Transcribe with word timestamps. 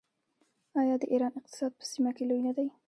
آیا 0.81 0.95
د 1.01 1.03
ایران 1.13 1.33
اقتصاد 1.39 1.71
په 1.79 1.83
سیمه 1.91 2.11
کې 2.15 2.23
لوی 2.29 2.41
نه 2.47 2.51
دی؟ 2.57 2.67